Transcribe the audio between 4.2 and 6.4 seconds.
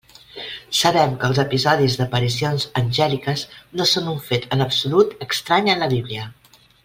fet en absolut estrany en la Bíblia.